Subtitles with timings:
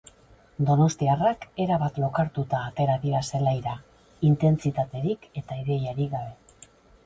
[0.69, 3.77] Donostiarrak erabat lokartuta atera dira zelaira,
[4.33, 6.71] intentsitaterik eta ideiarik gabe.